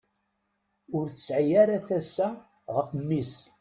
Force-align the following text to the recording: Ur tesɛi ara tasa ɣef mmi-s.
Ur 0.95 1.05
tesɛi 1.13 1.53
ara 1.61 1.77
tasa 1.87 2.27
ɣef 2.75 2.89
mmi-s. 2.99 3.33